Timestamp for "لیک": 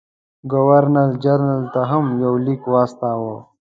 2.45-2.61